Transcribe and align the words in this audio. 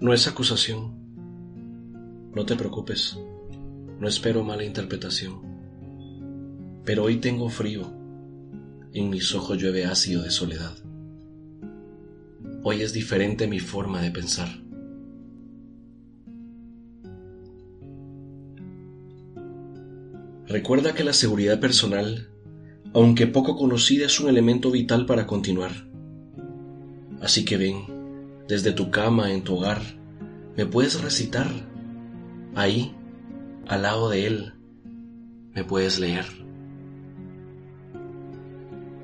No 0.00 0.12
es 0.14 0.28
acusación. 0.28 0.92
No 2.32 2.46
te 2.46 2.54
preocupes. 2.54 3.18
No 3.98 4.06
espero 4.06 4.44
mala 4.44 4.62
interpretación. 4.62 5.40
Pero 6.84 7.02
hoy 7.02 7.16
tengo 7.16 7.48
frío. 7.48 7.92
En 8.92 9.10
mis 9.10 9.34
ojos 9.34 9.60
llueve 9.60 9.86
ácido 9.86 10.22
de 10.22 10.30
soledad. 10.30 10.72
Hoy 12.62 12.82
es 12.82 12.92
diferente 12.92 13.48
mi 13.48 13.58
forma 13.58 14.00
de 14.00 14.12
pensar. 14.12 14.48
Recuerda 20.46 20.94
que 20.94 21.02
la 21.02 21.12
seguridad 21.12 21.58
personal, 21.58 22.30
aunque 22.94 23.26
poco 23.26 23.56
conocida, 23.56 24.06
es 24.06 24.20
un 24.20 24.28
elemento 24.28 24.70
vital 24.70 25.06
para 25.06 25.26
continuar. 25.26 25.72
Así 27.20 27.44
que 27.44 27.56
ven, 27.56 27.97
desde 28.48 28.72
tu 28.72 28.90
cama, 28.90 29.32
en 29.32 29.42
tu 29.44 29.56
hogar, 29.56 29.82
me 30.56 30.66
puedes 30.66 31.00
recitar. 31.00 31.46
Ahí, 32.54 32.96
al 33.68 33.82
lado 33.82 34.08
de 34.08 34.26
él, 34.26 34.54
me 35.54 35.62
puedes 35.64 36.00
leer. 36.00 36.24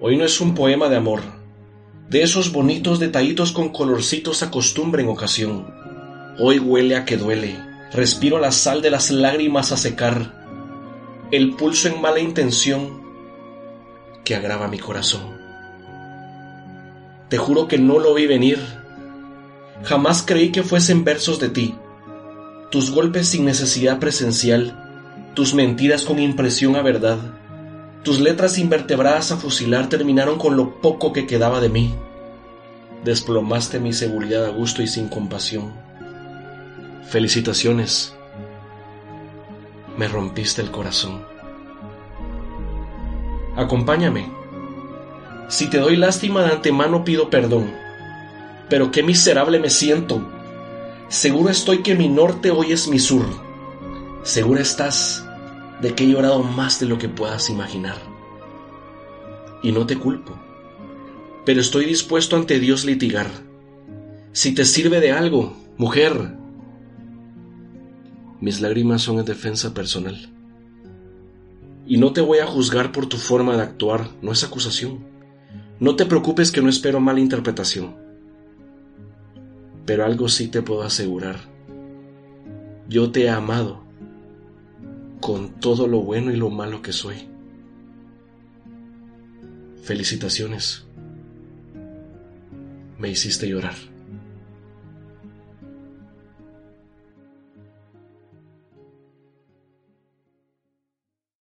Hoy 0.00 0.16
no 0.16 0.24
es 0.24 0.40
un 0.40 0.54
poema 0.54 0.88
de 0.88 0.96
amor, 0.96 1.22
de 2.10 2.22
esos 2.22 2.52
bonitos 2.52 2.98
detallitos 2.98 3.52
con 3.52 3.70
colorcitos 3.70 4.42
a 4.42 4.50
costumbre 4.50 5.02
en 5.02 5.08
ocasión. 5.08 5.72
Hoy 6.38 6.58
huele 6.58 6.96
a 6.96 7.04
que 7.04 7.16
duele, 7.16 7.56
respiro 7.92 8.38
la 8.38 8.52
sal 8.52 8.82
de 8.82 8.90
las 8.90 9.10
lágrimas 9.10 9.72
a 9.72 9.76
secar 9.76 10.38
el 11.30 11.56
pulso 11.56 11.88
en 11.88 12.00
mala 12.00 12.20
intención 12.20 13.02
que 14.24 14.34
agrava 14.34 14.68
mi 14.68 14.78
corazón. 14.78 15.38
Te 17.28 17.36
juro 17.36 17.68
que 17.68 17.78
no 17.78 17.98
lo 17.98 18.14
vi 18.14 18.26
venir. 18.26 18.58
Jamás 19.84 20.22
creí 20.26 20.50
que 20.50 20.62
fuesen 20.62 21.04
versos 21.04 21.38
de 21.40 21.48
ti. 21.48 21.74
Tus 22.70 22.90
golpes 22.90 23.28
sin 23.28 23.44
necesidad 23.44 23.98
presencial, 23.98 25.30
tus 25.34 25.54
mentiras 25.54 26.04
con 26.04 26.18
impresión 26.18 26.76
a 26.76 26.82
verdad, 26.82 27.18
tus 28.02 28.20
letras 28.20 28.58
invertebradas 28.58 29.32
a 29.32 29.36
fusilar 29.36 29.88
terminaron 29.88 30.38
con 30.38 30.56
lo 30.56 30.80
poco 30.80 31.12
que 31.12 31.26
quedaba 31.26 31.60
de 31.60 31.68
mí. 31.68 31.94
Desplomaste 33.04 33.80
mi 33.80 33.92
seguridad 33.92 34.46
a 34.46 34.50
gusto 34.50 34.82
y 34.82 34.86
sin 34.86 35.08
compasión. 35.08 35.72
Felicitaciones 37.08 38.14
me 39.96 40.06
rompiste 40.06 40.62
el 40.62 40.70
corazón. 40.70 41.22
Acompáñame. 43.56 44.30
Si 45.48 45.68
te 45.68 45.78
doy 45.78 45.96
lástima 45.96 46.42
de 46.42 46.52
antemano 46.52 47.04
pido 47.04 47.30
perdón. 47.30 47.74
Pero 48.68 48.90
qué 48.90 49.02
miserable 49.02 49.58
me 49.58 49.70
siento. 49.70 50.20
Seguro 51.08 51.50
estoy 51.50 51.82
que 51.82 51.94
mi 51.94 52.08
norte 52.08 52.50
hoy 52.50 52.72
es 52.72 52.88
mi 52.88 52.98
sur. 52.98 53.26
Segura 54.22 54.60
estás 54.60 55.26
de 55.80 55.94
que 55.94 56.04
he 56.04 56.08
llorado 56.08 56.42
más 56.42 56.80
de 56.80 56.86
lo 56.86 56.98
que 56.98 57.08
puedas 57.08 57.48
imaginar. 57.50 57.96
Y 59.62 59.72
no 59.72 59.86
te 59.86 59.96
culpo. 59.96 60.38
Pero 61.44 61.60
estoy 61.60 61.86
dispuesto 61.86 62.36
ante 62.36 62.60
Dios 62.60 62.84
litigar. 62.84 63.28
Si 64.32 64.54
te 64.54 64.64
sirve 64.64 65.00
de 65.00 65.12
algo, 65.12 65.56
mujer, 65.78 66.36
mis 68.40 68.60
lágrimas 68.60 69.02
son 69.02 69.18
en 69.18 69.24
defensa 69.24 69.72
personal. 69.72 70.30
Y 71.86 71.96
no 71.96 72.12
te 72.12 72.20
voy 72.20 72.38
a 72.38 72.46
juzgar 72.46 72.92
por 72.92 73.06
tu 73.06 73.16
forma 73.16 73.56
de 73.56 73.62
actuar, 73.62 74.10
no 74.20 74.30
es 74.30 74.44
acusación. 74.44 75.06
No 75.80 75.96
te 75.96 76.04
preocupes 76.04 76.52
que 76.52 76.60
no 76.60 76.68
espero 76.68 77.00
mala 77.00 77.20
interpretación. 77.20 78.07
Pero 79.88 80.04
algo 80.04 80.28
sí 80.28 80.48
te 80.48 80.60
puedo 80.60 80.82
asegurar. 80.82 81.36
Yo 82.90 83.10
te 83.10 83.22
he 83.22 83.30
amado 83.30 83.80
con 85.18 85.60
todo 85.60 85.86
lo 85.86 86.02
bueno 86.02 86.30
y 86.30 86.36
lo 86.36 86.50
malo 86.50 86.82
que 86.82 86.92
soy. 86.92 87.26
Felicitaciones. 89.82 90.84
Me 92.98 93.08
hiciste 93.08 93.48
llorar. 93.48 93.76